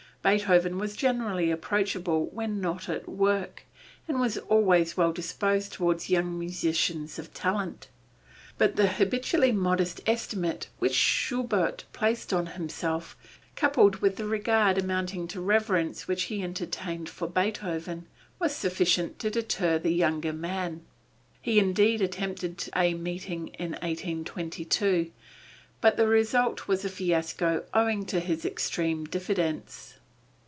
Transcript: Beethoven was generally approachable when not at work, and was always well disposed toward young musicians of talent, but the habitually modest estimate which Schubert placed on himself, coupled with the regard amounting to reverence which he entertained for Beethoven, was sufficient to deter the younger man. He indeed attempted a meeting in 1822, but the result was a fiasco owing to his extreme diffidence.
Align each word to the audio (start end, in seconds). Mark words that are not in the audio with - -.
Beethoven 0.23 0.77
was 0.77 0.95
generally 0.95 1.49
approachable 1.49 2.27
when 2.27 2.61
not 2.61 2.87
at 2.87 3.09
work, 3.09 3.63
and 4.07 4.19
was 4.19 4.37
always 4.37 4.95
well 4.95 5.11
disposed 5.11 5.73
toward 5.73 6.07
young 6.09 6.37
musicians 6.37 7.17
of 7.17 7.33
talent, 7.33 7.87
but 8.59 8.75
the 8.75 8.85
habitually 8.85 9.51
modest 9.51 9.99
estimate 10.05 10.67
which 10.77 10.93
Schubert 10.93 11.85
placed 11.91 12.31
on 12.33 12.45
himself, 12.53 13.17
coupled 13.55 13.95
with 13.95 14.17
the 14.17 14.27
regard 14.27 14.77
amounting 14.77 15.27
to 15.29 15.41
reverence 15.41 16.07
which 16.07 16.25
he 16.25 16.43
entertained 16.43 17.09
for 17.09 17.27
Beethoven, 17.27 18.05
was 18.37 18.55
sufficient 18.55 19.17
to 19.17 19.31
deter 19.31 19.79
the 19.79 19.89
younger 19.89 20.33
man. 20.33 20.85
He 21.41 21.57
indeed 21.57 21.99
attempted 21.99 22.69
a 22.75 22.93
meeting 22.93 23.47
in 23.57 23.71
1822, 23.71 25.11
but 25.81 25.97
the 25.97 26.07
result 26.07 26.67
was 26.67 26.85
a 26.85 26.89
fiasco 26.89 27.63
owing 27.73 28.05
to 28.05 28.19
his 28.19 28.45
extreme 28.45 29.05
diffidence. 29.05 29.95